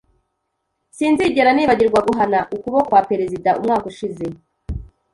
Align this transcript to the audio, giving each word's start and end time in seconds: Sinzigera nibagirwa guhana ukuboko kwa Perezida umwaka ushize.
Sinzigera 0.95 1.51
nibagirwa 1.53 1.99
guhana 2.07 2.39
ukuboko 2.55 2.85
kwa 2.89 3.01
Perezida 3.09 3.49
umwaka 3.59 3.85
ushize. 3.91 4.25